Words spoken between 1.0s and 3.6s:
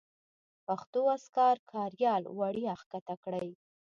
اذکار کاریال وړیا کښته کړئ.